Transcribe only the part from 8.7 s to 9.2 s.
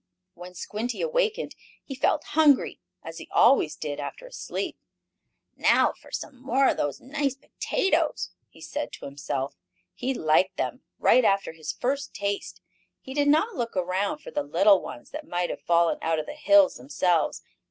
to